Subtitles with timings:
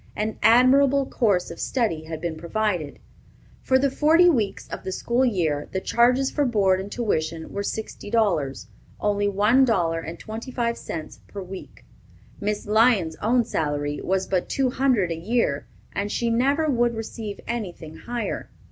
[0.15, 2.97] An admirable course of study had been provided.
[3.61, 7.61] For the forty weeks of the school year, the charges for board and tuition were
[7.61, 8.65] sixty dollars,
[8.99, 11.85] only one dollar and twenty five cents per week.
[12.39, 17.39] Miss Lyon's own salary was but two hundred a year and she never would receive
[17.47, 18.49] anything higher.